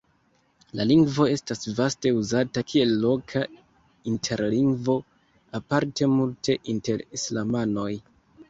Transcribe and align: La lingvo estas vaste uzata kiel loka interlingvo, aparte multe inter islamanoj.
La 0.77 0.85
lingvo 0.91 1.25
estas 1.33 1.59
vaste 1.79 2.13
uzata 2.21 2.63
kiel 2.73 2.93
loka 3.05 3.43
interlingvo, 4.13 4.97
aparte 5.61 6.09
multe 6.17 6.61
inter 6.75 7.07
islamanoj. 7.21 7.89